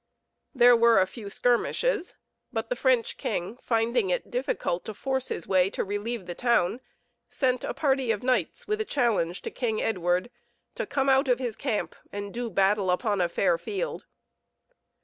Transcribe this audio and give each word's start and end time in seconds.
There 0.55 0.75
were 0.75 0.99
a 0.99 1.05
few 1.05 1.29
skirmishes, 1.29 2.15
but 2.51 2.69
the 2.69 2.75
French 2.75 3.17
king, 3.17 3.59
finding 3.61 4.09
it 4.09 4.31
difficult 4.31 4.83
to 4.85 4.95
force 4.95 5.27
his 5.27 5.45
way 5.45 5.69
to 5.69 5.83
relieve 5.83 6.25
the 6.25 6.33
town, 6.33 6.81
sent 7.29 7.63
a 7.63 7.75
party 7.75 8.11
of 8.11 8.23
knights 8.23 8.67
with 8.67 8.81
a 8.81 8.83
challenge 8.83 9.43
to 9.43 9.51
King 9.51 9.79
Edward 9.79 10.31
to 10.73 10.87
come 10.87 11.07
out 11.07 11.27
of 11.27 11.37
his 11.37 11.55
camp 11.55 11.95
and 12.11 12.33
do 12.33 12.49
battle 12.49 12.89
upon 12.89 13.21
a 13.21 13.29
fair 13.29 13.59
field. 13.59 14.07